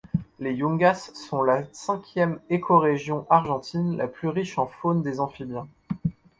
Les 0.39 0.53
Yungas 0.53 1.11
sont 1.13 1.43
la 1.43 1.61
cinquième 1.73 2.39
écorégion 2.49 3.27
argentine 3.29 3.95
la 3.97 4.07
plus 4.07 4.29
riche 4.29 4.57
en 4.57 4.65
faune 4.65 5.03
des 5.03 5.19
amphibiens. 5.19 5.67